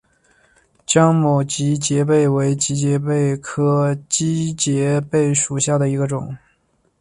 [0.83, 6.35] 江某畸节蜱为节蜱科畸节蜱属下的一个种。